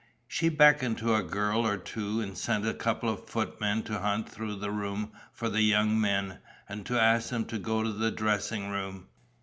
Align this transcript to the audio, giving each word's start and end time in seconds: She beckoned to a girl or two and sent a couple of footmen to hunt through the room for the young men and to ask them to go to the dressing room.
She 0.27 0.49
beckoned 0.49 0.97
to 0.97 1.13
a 1.13 1.21
girl 1.21 1.63
or 1.67 1.77
two 1.77 2.21
and 2.21 2.35
sent 2.35 2.67
a 2.67 2.73
couple 2.73 3.07
of 3.07 3.29
footmen 3.29 3.83
to 3.83 3.99
hunt 3.99 4.27
through 4.27 4.55
the 4.55 4.71
room 4.71 5.11
for 5.31 5.47
the 5.47 5.61
young 5.61 6.01
men 6.01 6.39
and 6.67 6.83
to 6.87 6.99
ask 6.99 7.29
them 7.29 7.45
to 7.45 7.59
go 7.59 7.83
to 7.83 7.91
the 7.93 8.09
dressing 8.09 8.71
room. 8.71 9.09